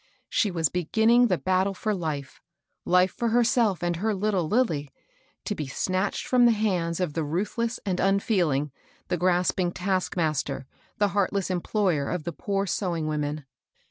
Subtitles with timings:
[0.29, 2.41] She was beginnikig the battle for life,—
[2.95, 4.89] life for herself and her Uttle Lilly,—
[5.45, 8.71] to be snatched fix)m the hands of the mthless and unfeeling,
[9.09, 10.65] the grasping taskmaster,
[10.97, 13.45] the heartless employer of the poor sewing woqjen.